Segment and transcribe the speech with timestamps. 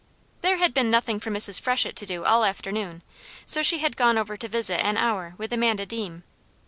[0.41, 1.61] There had been nothing for Mrs.
[1.61, 3.03] Freshett to do all afternoon,
[3.45, 6.23] so she had gone over to visit an hour with Amanda Deam.